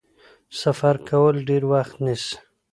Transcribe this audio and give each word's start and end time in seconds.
سفر 0.61 0.95
کول 1.09 1.35
ډیر 1.49 1.63
وخت 1.71 1.95
نیسي. 2.05 2.35